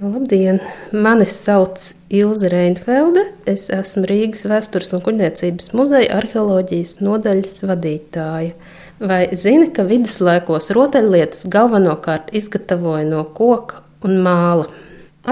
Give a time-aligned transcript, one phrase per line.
[0.00, 0.60] Labdien!
[0.92, 1.78] Mani sauc
[2.12, 3.22] Ilze Reinfelde.
[3.48, 8.50] Es esmu Rīgas Vēstures un kuģniecības muzeja arheoloģijas nodaļas vadītāja.
[9.00, 14.68] Vai zini, ka viduslaikos rotaļlietas galvenokārt izgatavoja no koka un māla?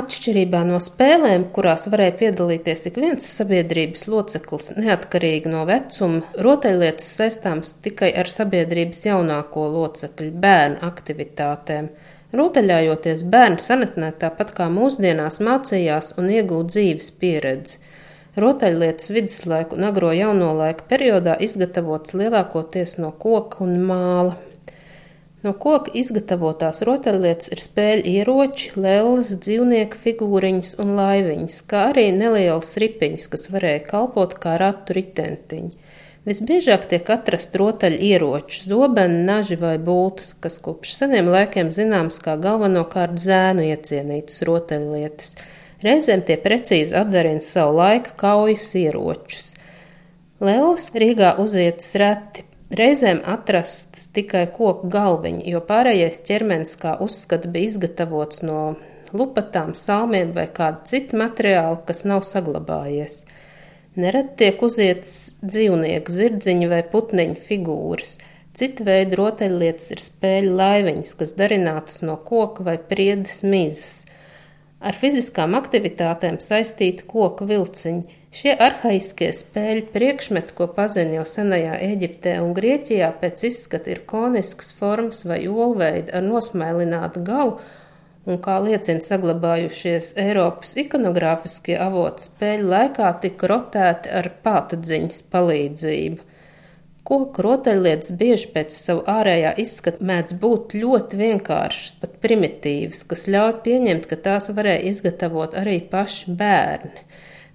[0.00, 7.76] Atšķirībā no spēlēm, kurās varēja piedalīties ik viens sabiedrības loceklis, neatkarīgi no vecuma, rotaļlietas saistāmas
[7.84, 11.92] tikai ar sabiedrības jaunāko locekļu bērnu aktivitātēm.
[12.34, 17.78] Rotaļājoties bērni senatnē tāpat kā mūsdienās mācījās un iegūta dzīves pieredzi.
[18.42, 24.34] Rotaļlietas viduslaiku un agro jauno laiku periodā izgatavotas lielākoties no koka un māla.
[25.46, 32.74] No koka izgatavotās rotaļlietas ir spēļu ieroči, lelles, dzīvnieku figūriņas un laiviņas, kā arī nelielas
[32.82, 35.76] ripiņas, kas varēja kalpot kā ratu ritentiņi.
[36.24, 42.38] Visbiežāk tiek atrasti rotaļu ieroči, zobeni, naži vai būtas, kas kopš seniem laikiem zināms kā
[42.40, 45.34] galvenokārt zēnu iecienītas rotaļlietas.
[45.84, 49.50] Reizēm tie precīzi atdarina savu laika kaujas ieročus.
[50.40, 57.74] Lēlis Rīgā uzietas reti, reizēm atrastas tikai koku galviņi, jo pārējais ķermenis, kā uzskata, bija
[57.74, 58.64] izgatavots no
[59.12, 63.26] lupatām, salmiem vai kāda cita materiāla, kas nav saglabājies.
[63.94, 68.16] Nereti tiek uzietas dzīvnieku, zirdziņu vai putniņu figūras.
[68.54, 74.02] Cita veida rotaļlietas ir spēļu laiviņas, kas darinātas no koka vai priedes mizas.
[74.84, 78.18] Ar fiziskām aktivitātēm saistīti koka vilciņi.
[78.34, 84.74] Šie arhaiskie spēļu priekšmeti, ko pazina jau senajā Eģiptē un Grieķijā, pēc izskata ir konisks
[84.74, 87.60] formas vai olveidi ar nosmailinātu galu
[88.24, 96.30] un, kā liecina saglabājušies Eiropas ikonogrāfiskie avoti, spēļu laikā tika rotēti ar pātadziņas palīdzību.
[97.04, 103.58] Koku rotaļlietas bieži pēc savu ārējā izskata mēdz būt ļoti vienkāršas, pat primitīvas, kas ļauj
[103.66, 107.04] pieņemt, ka tās varēja izgatavot arī paši bērni.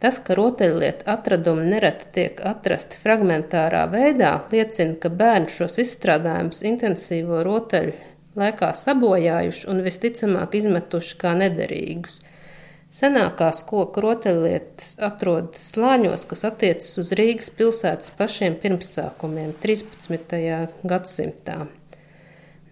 [0.00, 7.44] Tas, ka rotaļlietu atradumi nereti tiek atrasti fragmentārā veidā, liecina, ka bērni šos izstrādājumus intensīvo
[7.44, 12.20] rotaļu laikā sabojājuši un visticamāk izmetuši kā nederīgus.
[12.94, 20.36] Senākās koku rotaļlietas atrodas slāņos, kas attiecas uz Rīgas pilsētas pašiem pirmsākumiem 13.
[20.86, 21.64] gadsimtā.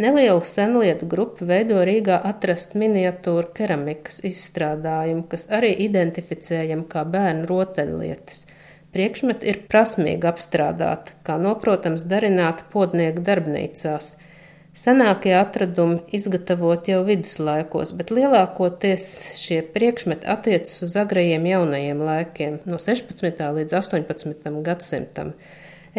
[0.00, 8.44] Nelielu senlietu grupu veido Rīgā atrast miniatūru keramikas izstrādājumu, kas arī identificējam kā bērnu rotaļlietas.
[8.92, 14.16] Priekšmeti ir prasmīgi apstrādāti, kā noprotams darināti podnieku darbnīcās–
[14.70, 19.04] Senākie atradumi izgatavoti jau viduslaikos, bet lielākoties
[19.40, 23.40] šie priekšmeti attiecas uz agrajiem jaunajiem laikiem, no 16.
[23.56, 24.52] līdz 18.
[24.62, 25.32] gadsimtam.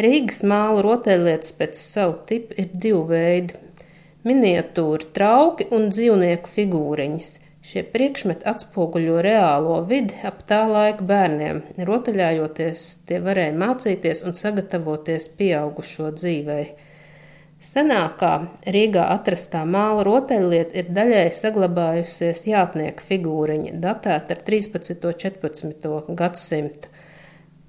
[0.00, 3.60] Rīgas māla rotaļlietas pēc savu tipu ir divi veidi-
[4.28, 7.28] miniatūra trauki un dzīvnieku figūriņas.
[7.62, 11.60] Šie priekšmeti atspoguļo reālo vidi ap tā laika bērniem.
[11.76, 16.72] Rotaļājoties, tie varēja mācīties un sagatavoties pieaugušo dzīvei.
[17.62, 18.32] Senākā
[18.74, 24.96] Rīgā atrastā māla rotaļlieta ir daļēji saglabājusies jātnieka figūriņa, datēta ar 13.
[25.06, 26.16] un 14.
[26.18, 26.90] gadsimtu.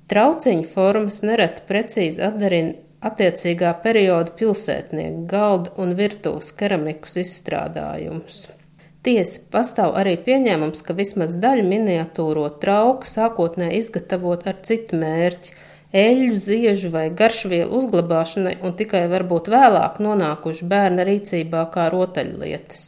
[0.10, 2.74] Trauciņu formas nereti precīzi atdarina
[3.06, 8.48] attiecīgā perioda pilsētnieku galdu un virtuves keramikas izstrādājumus.
[9.06, 15.54] Tiesa pastāv arī pieņēmums, ka vismaz daļa miniatūro trauku sākotnēji izgatavot ar citu mērķi
[15.94, 22.86] eļļu, ziežu vai garšvielu uzglabāšanai un tikai varbūt vēlāk nonākuši bērna rīcībā kā rotaļlietas.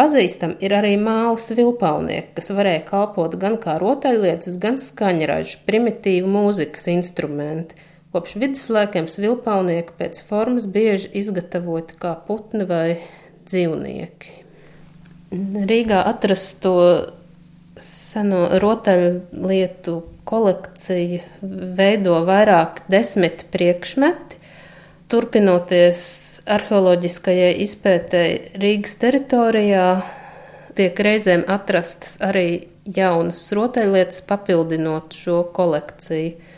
[0.00, 6.88] Pazīstam ir arī mālas vilpaunieki, kas varēja kalpot gan kā rotaļlietas, gan skaņražu, primitīvu mūzikas
[6.94, 7.76] instrumenti.
[8.10, 12.86] Kopš viduslaikiem vilpaunieki pēc formas bieži izgatavoti kā putni vai
[13.44, 14.38] dzīvnieki.
[15.70, 16.72] Rīgā atrasto
[17.80, 19.96] seno rotaļlietu
[20.28, 21.22] kolekcija
[21.76, 24.38] veido vairāk desmit priekšmeti.
[25.10, 26.02] Turpinoties
[26.46, 29.86] arheoloģiskajai izpētēji Rīgas teritorijā,
[30.78, 36.56] tiek reizēm atrastas arī jaunas rotaļlietas, papildinot šo kolekciju.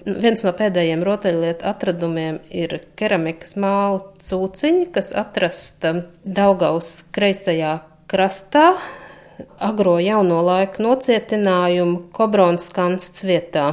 [0.00, 5.94] Viens no pēdējiem rotaļlietu atradumiem ir keramikas māla cūciņa, kas atrasta
[6.24, 7.76] Daugaus kreisajā
[8.10, 8.72] krastā,
[9.58, 13.72] agro jauno laiku nocietinājumu Kobrons kansts vietā.